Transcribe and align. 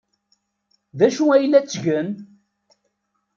D 0.97 0.99
acu 1.07 1.25
ay 1.35 1.45
la 1.47 1.59
ttgen? 1.63 2.09